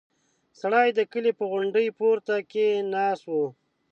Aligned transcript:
سړی 0.59 0.87
د 0.97 0.99
کلي 1.11 1.31
په 1.39 1.43
غونډۍ 1.51 1.87
پورته 1.97 2.35
کې 2.51 2.67
ناست 2.93 3.25
و. 3.31 3.33